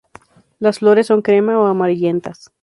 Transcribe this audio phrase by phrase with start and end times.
[0.57, 2.51] Las flores son crema o amarillentas.